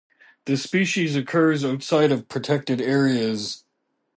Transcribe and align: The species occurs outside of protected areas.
The 0.45 0.57
species 0.57 1.15
occurs 1.15 1.63
outside 1.63 2.11
of 2.11 2.27
protected 2.27 2.81
areas. 2.81 3.63